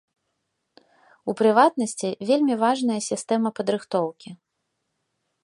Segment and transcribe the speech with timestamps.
[1.31, 4.29] У прыватнасці, вельмі важная сістэма падрыхтоўкі.